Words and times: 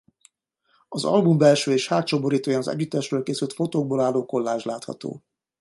Az 0.89 1.03
album 1.05 1.37
belső 1.37 1.71
és 1.71 1.87
hátsó 1.87 2.19
borítóján 2.19 2.59
az 2.59 2.67
együttesről 2.67 3.23
készült 3.23 3.53
fotókból 3.53 3.99
álló 4.01 4.25
kollázs 4.25 4.63
látható. 4.63 5.23